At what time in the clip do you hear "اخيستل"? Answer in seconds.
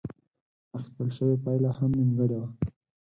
0.75-1.09